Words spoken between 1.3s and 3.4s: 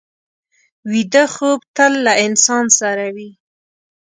خوب تل له انسان سره وي